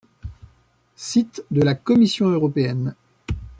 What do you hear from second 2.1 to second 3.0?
européenne.